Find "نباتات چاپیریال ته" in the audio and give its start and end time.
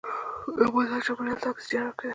0.59-1.47